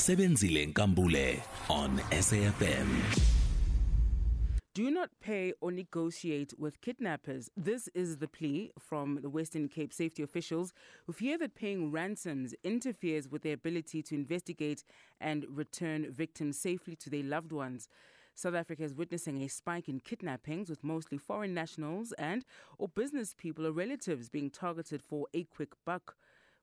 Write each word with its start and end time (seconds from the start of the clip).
Sebenzile 0.00 0.72
Nkambule 0.72 1.42
on 1.68 1.98
SAFM. 2.10 2.88
Do 4.72 4.90
not 4.90 5.10
pay 5.20 5.52
or 5.60 5.70
negotiate 5.70 6.54
with 6.58 6.80
kidnappers. 6.80 7.50
This 7.54 7.86
is 7.88 8.16
the 8.16 8.26
plea 8.26 8.72
from 8.78 9.18
the 9.20 9.28
Western 9.28 9.68
Cape 9.68 9.92
safety 9.92 10.22
officials 10.22 10.72
who 11.06 11.12
fear 11.12 11.36
that 11.36 11.54
paying 11.54 11.92
ransoms 11.92 12.54
interferes 12.64 13.28
with 13.28 13.42
their 13.42 13.52
ability 13.52 14.02
to 14.04 14.14
investigate 14.14 14.84
and 15.20 15.44
return 15.50 16.10
victims 16.10 16.58
safely 16.58 16.96
to 16.96 17.10
their 17.10 17.22
loved 17.22 17.52
ones. 17.52 17.86
South 18.34 18.54
Africa 18.54 18.84
is 18.84 18.94
witnessing 18.94 19.42
a 19.42 19.48
spike 19.48 19.86
in 19.86 20.00
kidnappings 20.00 20.70
with 20.70 20.82
mostly 20.82 21.18
foreign 21.18 21.52
nationals 21.52 22.12
and 22.12 22.46
or 22.78 22.88
business 22.88 23.34
people 23.36 23.66
or 23.66 23.72
relatives 23.72 24.30
being 24.30 24.48
targeted 24.48 25.02
for 25.02 25.26
a 25.34 25.44
quick 25.44 25.74
buck. 25.84 26.16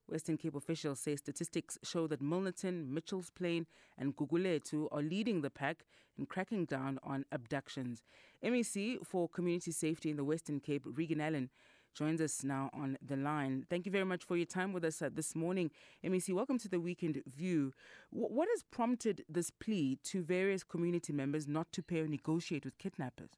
Western 0.09 0.37
Cape 0.37 0.55
officials 0.55 0.99
say 0.99 1.15
statistics 1.15 1.77
show 1.83 2.07
that 2.07 2.21
Milnerton, 2.21 2.89
Mitchell's 2.89 3.29
Plain, 3.29 3.67
and 3.97 4.15
Gugulethu 4.15 4.87
are 4.91 5.01
leading 5.01 5.41
the 5.41 5.49
pack 5.49 5.85
in 6.17 6.25
cracking 6.25 6.65
down 6.65 6.99
on 7.03 7.25
abductions. 7.31 8.03
MEC 8.43 9.05
for 9.05 9.27
Community 9.27 9.71
Safety 9.71 10.09
in 10.09 10.17
the 10.17 10.23
Western 10.23 10.59
Cape, 10.59 10.83
Reagan 10.85 11.21
Allen, 11.21 11.49
joins 11.93 12.21
us 12.21 12.43
now 12.43 12.69
on 12.73 12.97
the 13.05 13.17
line. 13.17 13.65
Thank 13.69 13.85
you 13.85 13.91
very 13.91 14.05
much 14.05 14.23
for 14.23 14.37
your 14.37 14.45
time 14.45 14.71
with 14.71 14.85
us 14.85 15.01
uh, 15.01 15.09
this 15.11 15.35
morning. 15.35 15.71
MEC, 16.05 16.33
welcome 16.33 16.59
to 16.59 16.69
the 16.69 16.79
Weekend 16.79 17.21
View. 17.25 17.73
What 18.11 18.47
has 18.53 18.63
prompted 18.69 19.25
this 19.27 19.49
plea 19.49 19.97
to 20.05 20.23
various 20.23 20.63
community 20.63 21.11
members 21.11 21.47
not 21.47 21.71
to 21.73 21.81
pay 21.81 22.01
or 22.01 22.07
negotiate 22.07 22.65
with 22.65 22.77
kidnappers? 22.77 23.31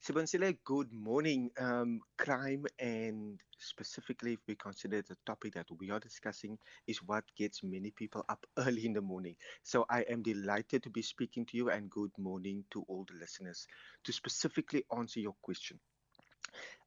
Sebenzile, 0.00 0.56
good 0.64 0.92
morning. 0.92 1.50
Um, 1.58 2.00
crime 2.16 2.64
and 2.78 3.40
specifically 3.58 4.34
if 4.34 4.38
we 4.46 4.54
consider 4.54 5.02
the 5.02 5.16
topic 5.26 5.54
that 5.54 5.66
we 5.78 5.90
are 5.90 5.98
discussing 5.98 6.56
is 6.86 7.02
what 7.02 7.24
gets 7.36 7.62
many 7.64 7.90
people 7.90 8.24
up 8.28 8.46
early 8.58 8.86
in 8.86 8.92
the 8.92 9.00
morning. 9.00 9.34
So 9.64 9.84
I 9.90 10.02
am 10.02 10.22
delighted 10.22 10.84
to 10.84 10.90
be 10.90 11.02
speaking 11.02 11.44
to 11.46 11.56
you 11.56 11.70
and 11.70 11.90
good 11.90 12.12
morning 12.16 12.64
to 12.70 12.84
all 12.88 13.04
the 13.10 13.18
listeners. 13.18 13.66
To 14.04 14.12
specifically 14.12 14.84
answer 14.96 15.18
your 15.20 15.34
question, 15.42 15.80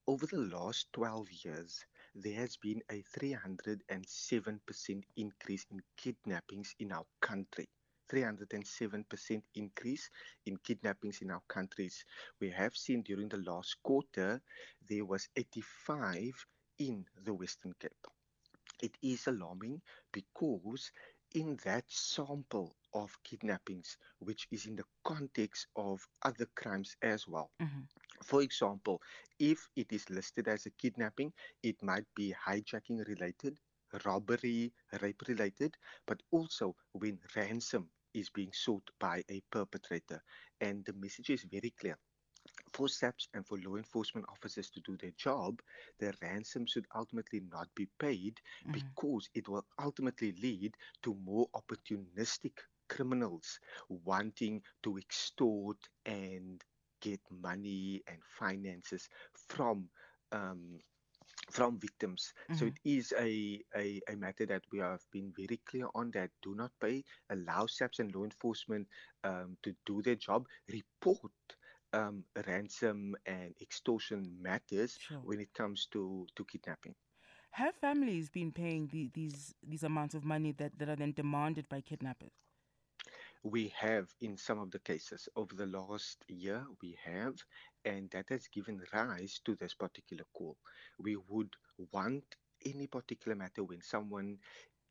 over 0.08 0.26
the 0.26 0.40
last 0.40 0.88
12 0.94 1.28
years, 1.44 1.84
there 2.16 2.40
has 2.40 2.58
been 2.58 2.82
a 2.90 3.04
307% 3.20 5.04
increase 5.18 5.66
in 5.70 5.82
kidnappings 5.98 6.74
in 6.80 6.92
our 6.94 7.06
country. 7.22 7.68
307% 8.12 9.42
increase 9.56 10.10
in 10.46 10.58
kidnappings 10.58 11.22
in 11.22 11.32
our 11.32 11.42
countries. 11.48 12.06
We 12.40 12.50
have 12.52 12.76
seen 12.76 13.02
during 13.04 13.30
the 13.30 13.38
last 13.38 13.82
quarter 13.84 14.42
there 14.90 15.06
was 15.06 15.30
85 15.36 16.46
in 16.80 17.06
the 17.24 17.34
Western 17.34 17.74
Cape. 17.80 18.08
It 18.82 18.98
is 19.02 19.28
alarming 19.28 19.82
because 20.12 20.92
in 21.34 21.58
that 21.64 21.86
sample 21.90 22.76
of 22.94 23.18
kidnappings, 23.24 23.98
which 24.20 24.48
is 24.52 24.66
in 24.66 24.76
the 24.76 24.84
context 25.04 25.68
of 25.76 26.06
other 26.24 26.48
crimes 26.56 26.98
as 27.02 27.28
well. 27.28 27.52
Mm-hmm. 27.62 27.82
For 28.24 28.42
example, 28.42 29.02
if 29.40 29.70
it 29.76 29.92
is 29.92 30.10
listed 30.10 30.48
as 30.48 30.66
a 30.66 30.72
kidnapping, 30.72 31.32
it 31.64 31.82
might 31.82 32.06
be 32.16 32.34
hijacking 32.46 33.08
related, 33.08 33.60
robbery, 34.06 34.74
rape 35.02 35.24
related, 35.28 35.78
but 36.06 36.22
also 36.32 36.76
when 36.94 37.20
ransom 37.36 37.90
is 38.14 38.30
being 38.30 38.52
sought 38.54 38.90
by 39.00 39.24
a 39.30 39.42
perpetrator. 39.52 40.22
And 40.60 40.86
the 40.86 40.94
message 40.94 41.30
is 41.30 41.44
very 41.44 41.72
clear. 41.72 41.98
For 42.74 42.88
SAPS 42.88 43.28
and 43.34 43.46
for 43.46 43.58
law 43.58 43.76
enforcement 43.76 44.26
officers 44.30 44.70
to 44.72 44.82
do 44.82 44.98
their 44.98 45.12
job, 45.12 45.62
the 46.00 46.14
ransom 46.22 46.66
should 46.66 46.86
ultimately 46.96 47.40
not 47.42 47.74
be 47.76 47.88
paid 48.00 48.42
Mhm. 48.66 48.92
because 48.92 49.30
it 49.34 49.48
will 49.48 49.66
ultimately 49.80 50.32
lead 50.34 50.76
to 51.04 51.14
more 51.16 51.48
opportunistic 51.56 52.58
criminals 52.90 53.60
wanting 53.90 54.64
to 54.84 54.98
extort 54.98 55.90
and 56.06 56.64
get 57.02 57.22
money 57.32 58.02
and 58.08 58.24
finances 58.24 59.10
from 59.50 59.90
um, 60.32 60.80
from 61.52 61.80
victims. 61.80 62.34
So 62.52 62.66
Mhm. 62.66 62.74
it 62.74 62.80
is 62.86 63.14
a, 63.18 63.62
a, 63.76 64.02
a 64.10 64.16
matter 64.16 64.46
that 64.48 64.64
we 64.72 64.80
have 64.80 65.02
been 65.12 65.32
very 65.36 65.62
clear 65.66 65.88
on 65.96 66.12
that 66.12 66.32
do 66.42 66.56
not 66.56 66.72
pay, 66.82 67.04
allow 67.30 67.68
SAPS 67.68 68.00
and 68.00 68.14
law 68.16 68.24
enforcement 68.24 68.88
um, 69.24 69.58
to 69.64 69.76
do 69.86 70.02
their 70.02 70.16
job, 70.16 70.48
report 70.72 71.32
um, 71.94 72.26
ransom 72.48 73.16
and 73.26 73.54
extortion 73.62 74.38
matters 74.42 75.00
Sure. 75.00 75.24
when 75.24 75.40
it 75.40 75.54
comes 75.54 75.88
to, 75.88 76.28
to 76.36 76.46
kidnapping. 76.46 76.96
Have 77.52 77.76
families 77.76 78.30
been 78.30 78.52
paying 78.52 78.88
the, 78.88 79.10
these 79.14 79.56
these 79.64 79.84
amounts 79.84 80.16
of 80.16 80.24
money 80.26 80.52
that, 80.54 80.78
that 80.80 80.90
are 80.90 80.96
then 80.96 81.14
demanded 81.14 81.68
by 81.70 81.82
kidnappers? 81.82 82.32
We 83.44 83.70
have 83.70 84.14
in 84.20 84.38
some 84.38 84.60
of 84.60 84.72
the 84.72 84.80
cases 84.80 85.30
over 85.36 85.56
the 85.56 85.66
last 85.68 86.26
year, 86.28 86.66
we 86.82 86.98
have, 87.04 87.36
and 87.86 88.10
that 88.12 88.30
has 88.30 88.48
given 88.48 88.82
rise 88.94 89.40
to 89.46 89.56
this 89.56 89.74
particular 89.74 90.26
call. 90.34 90.58
We 91.00 91.16
would 91.16 91.56
want 91.92 92.26
any 92.66 92.88
particular 92.88 93.36
matter 93.36 93.64
when 93.64 93.82
someone 93.82 94.40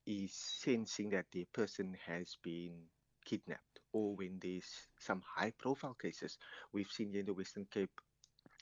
is 0.06 0.33
sensing 0.34 1.11
that 1.11 1.27
the 1.33 1.45
person 1.53 1.97
has 2.06 2.37
been 2.43 2.87
kidnapped 3.25 3.81
or 3.93 4.15
when 4.17 4.39
there's 4.41 4.89
some 4.99 5.23
high 5.37 5.53
profile 5.59 5.95
cases. 5.95 6.39
We've 6.73 6.91
seen 6.91 7.11
here 7.11 7.21
in 7.21 7.27
the 7.27 7.34
Western 7.34 7.67
Cape 7.71 8.01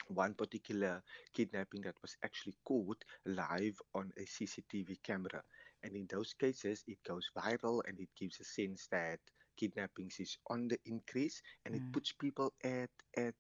one 0.09 0.35
particular 0.35 1.03
kidnapping 1.33 1.83
that 1.83 2.01
was 2.03 2.17
actually 2.25 2.57
caught 2.65 3.05
live 3.25 3.81
on 3.95 4.13
a 4.17 4.25
CCTV 4.27 4.99
camera. 5.03 5.43
And 5.83 5.95
in 5.97 6.07
those 6.09 6.35
cases, 6.35 6.85
it 6.87 6.99
goes 7.05 7.31
viral 7.37 7.81
and 7.87 7.99
it 8.01 8.09
gives 8.17 8.41
a 8.41 8.45
sense 8.45 8.87
that 8.89 9.21
kidnappings 9.57 10.21
is 10.21 10.39
on 10.49 10.69
the 10.69 10.79
increase 10.87 11.43
and 11.65 11.75
Mm. 11.75 11.77
it 11.77 11.85
puts 11.93 12.13
people 12.13 12.53
at 12.65 12.91
at 13.17 13.35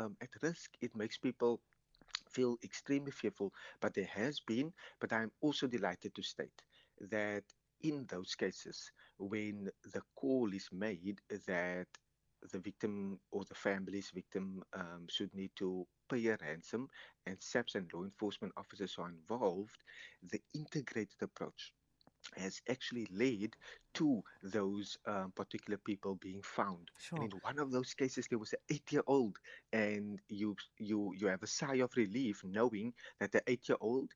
um, 0.00 0.16
at 0.20 0.30
risk. 0.42 0.70
It 0.80 0.96
makes 0.96 1.18
people 1.18 1.60
feel 2.30 2.56
extremely 2.64 3.10
fearful. 3.10 3.52
But 3.80 3.94
there 3.94 4.10
has 4.14 4.40
been, 4.40 4.72
but 5.00 5.12
I'm 5.12 5.30
also 5.40 5.66
delighted 5.66 6.14
to 6.14 6.22
state 6.22 6.62
that 7.10 7.44
in 7.82 8.06
those 8.08 8.34
cases, 8.34 8.90
when 9.18 9.70
the 9.92 10.02
call 10.14 10.52
is 10.52 10.68
made 10.72 11.20
that 11.46 11.86
the 12.52 12.58
victim 12.58 13.18
or 13.30 13.44
the 13.44 13.54
family's 13.54 14.10
victim 14.14 14.62
um, 14.72 15.06
should 15.08 15.34
need 15.34 15.50
to 15.56 15.86
pay 16.10 16.26
a 16.28 16.38
ransom 16.40 16.88
and 17.26 17.36
SAPS 17.40 17.74
and 17.74 17.90
law 17.92 18.02
enforcement 18.02 18.52
officers 18.56 18.96
are 18.98 19.10
involved, 19.10 19.76
the 20.30 20.40
integrated 20.54 21.20
approach 21.22 21.74
has 22.36 22.60
actually 22.68 23.06
led 23.12 23.56
to 23.94 24.22
those 24.42 24.98
um, 25.06 25.32
particular 25.34 25.78
people 25.78 26.14
being 26.16 26.42
found. 26.42 26.90
Sure. 26.98 27.22
And 27.22 27.32
in 27.32 27.38
one 27.42 27.58
of 27.58 27.70
those 27.70 27.94
cases, 27.94 28.26
there 28.28 28.38
was 28.38 28.52
an 28.52 28.60
eight-year-old, 28.70 29.36
and 29.72 30.20
you 30.28 30.56
you 30.78 31.12
you 31.16 31.26
have 31.26 31.42
a 31.42 31.46
sigh 31.46 31.76
of 31.76 31.90
relief 31.96 32.42
knowing 32.44 32.92
that 33.18 33.32
the 33.32 33.42
eight-year-old 33.46 34.10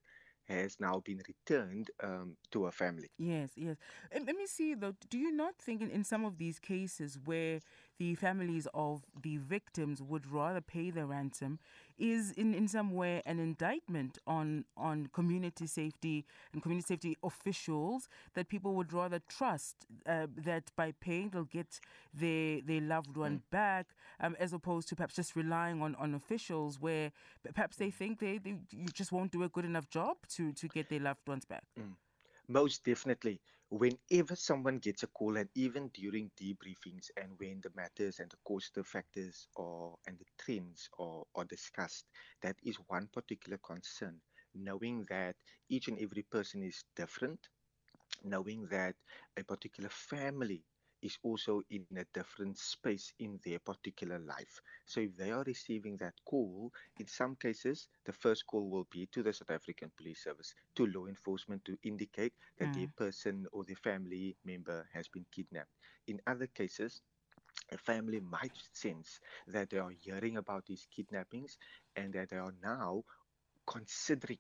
has 0.49 0.77
now 0.79 1.01
been 1.05 1.23
returned 1.27 1.91
um, 2.03 2.37
to 2.51 2.65
her 2.65 2.71
family. 2.71 3.11
Yes, 3.19 3.51
yes. 3.57 3.77
And 4.13 4.27
let 4.27 4.37
me 4.37 4.47
see 4.47 4.75
though, 4.75 4.95
do 5.09 5.19
you 5.19 5.33
not 5.33 5.57
think 5.57 5.81
in, 5.81 5.91
in 5.91 6.05
some 6.05 6.25
of 6.25 6.37
these 6.37 6.59
cases 6.59 7.19
where 7.25 7.61
the 7.99 8.15
families 8.15 8.67
of 8.75 9.03
the 9.23 9.37
victims 9.37 10.03
would 10.03 10.27
rather 10.31 10.61
pay 10.61 10.91
the 10.91 11.05
ransom 11.07 11.59
is 11.99 12.33
in, 12.33 12.55
in 12.55 12.67
some 12.67 12.93
way 12.93 13.23
an 13.25 13.39
indictment 13.39 14.19
on 14.27 14.65
on 14.77 15.09
community 15.13 15.67
safety 15.67 16.25
and 16.53 16.63
community 16.63 16.87
safety 16.87 17.17
officials 17.23 18.09
that 18.35 18.49
people 18.49 18.75
would 18.75 18.93
rather 18.93 19.21
trust 19.29 19.77
uh, 20.07 20.27
that 20.37 20.65
by 20.77 20.93
paying 21.01 21.29
they'll 21.31 21.45
get 21.45 21.79
their 22.13 22.61
their 22.63 22.81
loved 22.81 23.17
one 23.17 23.43
back 23.51 23.87
um, 24.21 24.35
as 24.41 24.53
opposed 24.53 24.89
to 24.89 24.97
perhaps 24.97 25.15
just 25.15 25.37
relying 25.37 25.81
on, 25.83 25.95
on 25.97 26.15
officials 26.15 26.81
where 26.81 27.13
perhaps 27.55 27.77
they 27.77 27.91
think 27.91 28.19
they, 28.19 28.39
they 28.39 28.57
you 28.71 28.89
just 28.93 29.13
won't 29.13 29.31
do 29.31 29.43
a 29.45 29.49
good 29.49 29.65
enough 29.65 29.89
job 29.89 30.17
to, 30.29 30.53
to 30.53 30.69
get 30.69 30.89
their 30.89 31.01
loved 31.01 31.27
ones 31.29 31.45
back. 31.45 31.65
Most 32.49 32.85
definitely. 32.85 33.39
Whenever 33.69 34.35
someone 34.35 34.79
gets 34.79 35.03
a 35.03 35.09
call, 35.09 35.37
and 35.37 35.51
even 35.55 35.89
during 35.89 36.31
debriefings, 36.41 37.11
and 37.19 37.39
when 37.39 37.61
the 37.61 37.69
matters 37.75 38.19
and 38.19 38.31
the 38.31 38.39
causative 38.45 38.87
factors 38.87 39.47
are 39.57 39.95
and 40.07 40.19
the 40.19 40.25
trends 40.39 40.89
are, 40.99 41.25
are 41.35 41.45
discussed, 41.45 42.07
that 42.41 42.57
is 42.63 42.77
one 42.87 43.09
particular 43.09 43.59
concern. 43.59 44.23
Knowing 44.55 45.05
that 45.11 45.37
each 45.69 45.89
and 45.89 45.99
every 45.99 46.23
person 46.23 46.63
is 46.63 46.83
different, 46.97 47.47
knowing 48.25 48.67
that 48.69 48.97
a 49.37 49.45
particular 49.45 49.89
family 49.91 50.65
is 51.05 51.19
also 51.23 51.61
in 51.71 51.85
a 51.97 52.05
different 52.15 52.59
space 52.59 53.13
in 53.19 53.39
their 53.45 53.59
particular 53.59 54.19
life. 54.19 54.61
So 54.87 55.01
if 55.01 55.17
they 55.17 55.31
are 55.31 55.45
receiving 55.47 55.97
that 55.99 56.15
call, 56.25 56.73
in 56.99 57.07
some 57.07 57.37
cases, 57.37 57.89
the 58.07 58.13
first 58.13 58.47
call 58.47 58.69
will 58.71 58.89
be 58.91 59.07
to 59.13 59.23
the 59.23 59.33
South 59.33 59.51
African 59.51 59.93
Police 59.97 60.25
Service, 60.25 60.55
to 60.75 60.87
law 60.87 61.07
enforcement 61.07 61.65
to 61.67 61.77
indicate 61.85 62.33
that 62.59 62.73
their 62.73 62.87
mm. 62.87 62.97
person 62.97 63.47
or 63.53 63.65
their 63.65 63.77
family 63.77 64.37
member 64.45 64.89
has 64.93 65.07
been 65.09 65.27
kidnapped. 65.31 65.71
In 66.07 66.21
other 66.27 66.47
cases, 66.47 67.03
a 67.71 67.79
family 67.79 68.21
might 68.21 68.57
sense 68.73 69.21
that 69.47 69.71
they 69.71 69.79
are 69.79 69.93
hearing 70.01 70.39
about 70.39 70.67
these 70.67 70.87
kidnappings 70.95 71.59
and 71.97 72.13
that 72.15 72.31
they 72.31 72.37
are 72.37 72.55
now 72.63 73.05
considering 73.67 74.39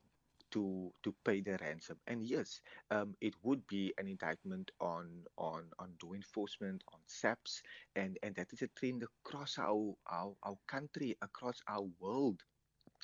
to 0.55 0.93
to 1.03 1.15
pay 1.25 1.41
the 1.41 1.59
ransom. 1.61 1.99
And 2.07 2.23
yes, 2.23 2.61
um, 2.91 3.15
it 3.21 3.35
would 3.43 3.67
be 3.67 3.93
an 3.99 4.07
indictment 4.09 4.71
on 4.81 5.07
on 5.37 5.65
on 5.79 5.91
law 6.03 6.15
enforcement, 6.15 6.83
on 6.93 7.01
SAPS, 7.07 7.63
and 7.97 8.17
and 8.23 8.35
that 8.37 8.53
is 8.53 8.63
a 8.63 8.69
trend 8.69 9.03
across 9.03 9.59
our 9.59 9.95
our, 10.07 10.33
our 10.43 10.59
country, 10.67 11.17
across 11.21 11.61
our 11.69 11.87
world 12.01 12.43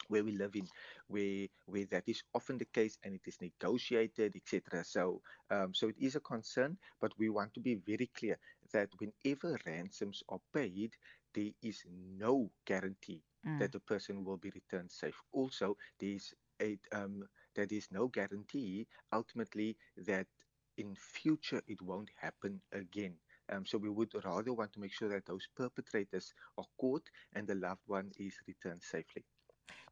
where 0.08 0.24
we 0.24 0.32
live 0.32 0.54
in, 0.54 0.66
where 1.08 1.46
where 1.66 1.86
that 1.86 2.04
is 2.06 2.22
often 2.34 2.56
the 2.56 2.64
case 2.72 2.96
and 3.04 3.14
it 3.14 3.26
is 3.26 3.38
negotiated, 3.40 4.34
etc. 4.36 4.84
So 4.84 5.20
um, 5.50 5.74
so 5.74 5.88
it 5.88 5.96
is 5.98 6.16
a 6.16 6.20
concern, 6.20 6.78
but 7.00 7.12
we 7.18 7.28
want 7.28 7.52
to 7.54 7.60
be 7.60 7.74
very 7.74 8.08
clear 8.16 8.38
that 8.72 8.88
whenever 8.98 9.58
ransoms 9.66 10.22
are 10.28 10.40
paid, 10.54 10.92
there 11.34 11.50
is 11.62 11.82
no 12.16 12.50
guarantee 12.64 13.22
mm. 13.46 13.58
that 13.58 13.72
the 13.72 13.80
person 13.80 14.24
will 14.24 14.36
be 14.36 14.50
returned 14.54 14.90
safe. 14.90 15.20
Also, 15.32 15.76
there 15.98 16.10
is 16.10 16.32
a 16.60 16.78
um, 16.92 17.24
there 17.54 17.66
is 17.70 17.88
no 17.90 18.08
guarantee 18.08 18.86
ultimately 19.12 19.76
that 19.96 20.26
in 20.78 20.94
future 20.94 21.62
it 21.66 21.80
won't 21.82 22.10
happen 22.20 22.60
again. 22.72 23.14
Um, 23.52 23.66
so 23.66 23.78
we 23.78 23.90
would 23.90 24.12
rather 24.24 24.52
want 24.52 24.72
to 24.74 24.80
make 24.80 24.92
sure 24.92 25.08
that 25.08 25.26
those 25.26 25.46
perpetrators 25.56 26.32
are 26.56 26.64
caught 26.78 27.02
and 27.34 27.46
the 27.46 27.56
loved 27.56 27.82
one 27.86 28.10
is 28.18 28.34
returned 28.46 28.82
safely. 28.82 29.24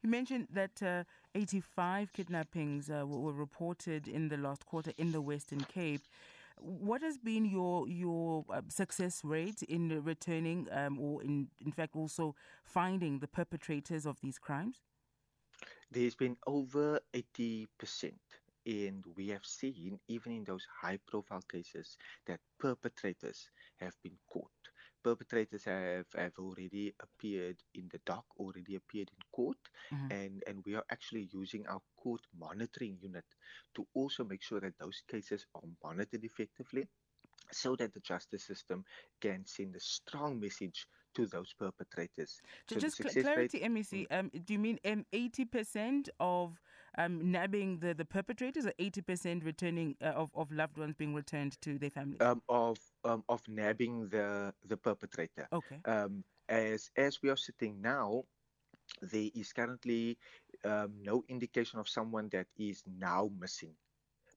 You 0.01 0.09
mentioned 0.09 0.47
that 0.53 0.81
uh, 0.81 1.03
85 1.35 2.13
kidnappings 2.13 2.89
uh, 2.89 3.05
were, 3.05 3.33
reported 3.33 4.07
in 4.07 4.29
the 4.29 4.37
last 4.37 4.65
quarter 4.65 4.93
in 4.97 5.11
the 5.11 5.21
Western 5.21 5.61
Cape. 5.61 6.01
What 6.57 7.01
has 7.01 7.17
been 7.17 7.45
your 7.45 7.87
your 7.87 8.45
uh, 8.49 8.61
success 8.67 9.21
rate 9.23 9.61
in 9.63 10.03
returning, 10.03 10.67
um, 10.71 10.99
or 10.99 11.23
in 11.23 11.47
in 11.65 11.71
fact 11.71 11.95
also 11.95 12.35
finding 12.63 13.19
the 13.19 13.27
perpetrators 13.27 14.05
of 14.05 14.19
these 14.21 14.37
crimes? 14.37 14.81
There's 15.91 16.15
been 16.15 16.37
over 16.47 16.99
80 17.13 17.67
percent 17.77 18.19
and 18.65 19.03
we 19.15 19.29
have 19.29 19.45
seen, 19.45 19.99
even 20.07 20.31
in 20.31 20.43
those 20.43 20.65
high 20.81 20.99
profile 21.07 21.43
cases, 21.51 21.97
that 22.27 22.39
perpetrators 22.59 23.49
have 23.77 23.95
been 24.03 24.17
caught. 24.31 24.51
Perpetrators 25.03 25.63
have, 25.63 26.05
have 26.15 26.33
already 26.37 26.93
appeared 27.01 27.57
in 27.73 27.87
the 27.91 27.99
dock, 28.05 28.25
already 28.37 28.75
appeared 28.75 29.09
in 29.09 29.23
court, 29.31 29.57
mm-hmm. 29.91 30.11
and, 30.11 30.43
and 30.45 30.63
we 30.65 30.75
are 30.75 30.83
actually 30.91 31.29
using 31.31 31.65
our 31.67 31.81
court 31.97 32.21
monitoring 32.37 32.97
unit 33.01 33.25
to 33.75 33.87
also 33.93 34.23
make 34.23 34.43
sure 34.43 34.59
that 34.59 34.77
those 34.77 35.01
cases 35.09 35.45
are 35.55 35.61
monitored 35.83 36.23
effectively 36.23 36.87
so 37.51 37.75
that 37.75 37.93
the 37.93 37.99
justice 37.99 38.43
system 38.43 38.83
can 39.21 39.45
send 39.45 39.75
a 39.75 39.79
strong 39.79 40.39
message 40.39 40.87
to 41.15 41.25
those 41.25 41.53
perpetrators. 41.57 42.41
So 42.69 42.75
just 42.79 42.97
clarity, 42.97 43.59
rate, 43.59 43.71
MEC, 43.71 44.07
mm. 44.07 44.19
um, 44.19 44.31
do 44.45 44.53
you 44.53 44.59
mean 44.59 44.79
um, 44.85 45.05
80% 45.13 46.09
of 46.19 46.59
um, 46.97 47.31
nabbing 47.31 47.79
the, 47.79 47.93
the 47.93 48.05
perpetrators 48.05 48.65
or 48.65 48.73
80% 48.79 49.43
returning 49.43 49.95
uh, 50.01 50.07
of, 50.07 50.31
of 50.35 50.51
loved 50.51 50.77
ones 50.77 50.95
being 50.97 51.13
returned 51.13 51.59
to 51.61 51.77
their 51.77 51.89
families? 51.89 52.21
Um, 52.21 52.41
of 52.47 52.77
um, 53.03 53.23
of 53.29 53.41
nabbing 53.47 54.09
the, 54.09 54.53
the 54.65 54.77
perpetrator. 54.77 55.47
Okay. 55.51 55.79
Um, 55.85 56.23
as, 56.47 56.89
as 56.95 57.21
we 57.21 57.29
are 57.29 57.37
sitting 57.37 57.81
now, 57.81 58.23
there 59.01 59.29
is 59.35 59.53
currently 59.53 60.17
um, 60.65 60.93
no 61.01 61.23
indication 61.29 61.79
of 61.79 61.87
someone 61.87 62.29
that 62.31 62.47
is 62.57 62.83
now 62.99 63.29
missing 63.39 63.73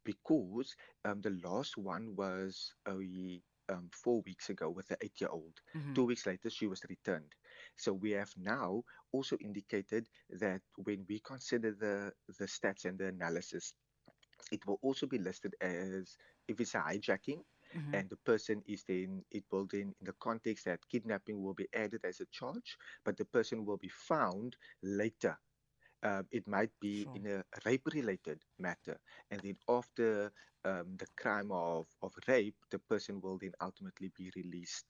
because 0.05 0.75
um, 1.05 1.21
the 1.21 1.39
last 1.45 1.77
one 1.77 2.15
was 2.17 2.75
a 2.89 3.41
um, 3.69 3.89
four 3.93 4.23
weeks 4.27 4.51
ago 4.51 4.71
with 4.71 4.89
the 4.89 4.97
eight 5.03 5.21
year 5.21 5.31
old. 5.31 5.55
Mm-hmm. 5.77 5.95
Two 5.95 6.05
weeks 6.05 6.27
later, 6.27 6.51
she 6.51 6.67
was 6.67 6.83
returned. 6.89 7.33
So 7.77 7.93
we 7.93 8.11
have 8.13 8.33
now 8.37 8.83
also 9.13 9.37
indicated 9.41 10.09
that 10.31 10.61
when 10.77 11.05
we 11.09 11.21
consider 11.21 11.73
the, 11.73 12.13
the 12.39 12.47
stats 12.47 12.85
and 12.85 12.99
the 12.99 13.09
analysis, 13.09 13.75
it 14.51 14.67
will 14.67 14.79
also 14.83 15.07
be 15.07 15.19
listed 15.19 15.55
as 15.61 16.17
if 16.49 16.61
it's 16.61 16.75
a 16.75 16.79
hijacking. 16.79 17.41
Mm-hmm. 17.77 17.95
And 17.95 18.11
the 18.11 18.17
person 18.17 18.63
is 18.67 18.85
then, 18.87 19.25
it 19.31 19.45
will 19.51 19.67
then, 19.71 19.95
in 20.01 20.07
the 20.07 20.15
context 20.21 20.67
that 20.67 20.81
kidnapping 20.91 21.43
will 21.43 21.55
be 21.55 21.69
added 21.75 22.03
as 22.05 22.21
a 22.21 22.27
charge, 22.31 22.77
but 23.05 23.17
the 23.17 23.25
person 23.25 23.65
will 23.65 23.79
be 23.79 23.89
found 23.89 24.57
later 24.83 25.39
uh, 26.03 26.23
it 26.31 26.47
might 26.47 26.71
be 26.81 27.05
sure. 27.05 27.17
in 27.17 27.27
a 27.27 27.45
rape 27.65 27.87
related 27.93 28.41
matter. 28.59 28.99
And 29.31 29.41
then 29.41 29.57
after 29.69 30.33
um, 30.65 30.97
the 30.99 31.07
crime 31.17 31.51
of, 31.51 31.87
of 32.03 32.13
rape, 32.29 32.57
the 32.71 32.79
person 32.79 33.21
will 33.21 33.39
then 33.39 33.53
ultimately 33.61 34.11
be 34.17 34.31
released. 34.37 34.87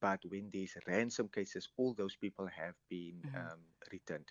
But 0.00 0.20
when 0.28 0.50
there's 0.52 0.76
ransom 0.86 1.28
cases, 1.28 1.68
all 1.76 1.94
those 1.94 2.16
people 2.16 2.46
have 2.46 2.74
been 2.90 3.22
mm-hmm. 3.26 3.36
um, 3.36 3.60
returned. 3.92 4.30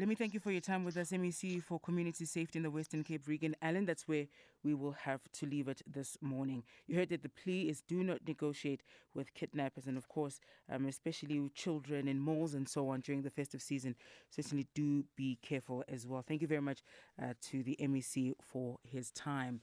Let 0.00 0.08
me 0.08 0.14
thank 0.14 0.32
you 0.32 0.40
for 0.40 0.50
your 0.50 0.62
time 0.62 0.82
with 0.82 0.96
us, 0.96 1.10
MEC 1.10 1.62
for 1.62 1.78
Community 1.78 2.24
Safety 2.24 2.58
in 2.58 2.62
the 2.62 2.70
Western 2.70 3.04
Cape 3.04 3.28
Reagan 3.28 3.54
Allen. 3.60 3.84
That's 3.84 4.08
where 4.08 4.28
we 4.64 4.72
will 4.72 4.92
have 4.92 5.20
to 5.34 5.44
leave 5.44 5.68
it 5.68 5.82
this 5.86 6.16
morning. 6.22 6.62
You 6.86 6.96
heard 6.96 7.10
that 7.10 7.22
the 7.22 7.28
plea 7.28 7.68
is 7.68 7.82
do 7.82 8.02
not 8.02 8.26
negotiate 8.26 8.82
with 9.12 9.34
kidnappers, 9.34 9.86
and 9.86 9.98
of 9.98 10.08
course, 10.08 10.40
um, 10.72 10.86
especially 10.86 11.38
with 11.38 11.54
children 11.54 12.08
in 12.08 12.18
malls 12.18 12.54
and 12.54 12.66
so 12.66 12.88
on 12.88 13.00
during 13.00 13.20
the 13.20 13.28
festive 13.28 13.60
season. 13.60 13.94
Certainly 14.30 14.68
do 14.74 15.04
be 15.16 15.38
careful 15.42 15.84
as 15.86 16.06
well. 16.06 16.24
Thank 16.26 16.40
you 16.40 16.48
very 16.48 16.62
much 16.62 16.82
uh, 17.22 17.34
to 17.50 17.62
the 17.62 17.76
MEC 17.78 18.32
for 18.40 18.78
his 18.82 19.10
time. 19.10 19.60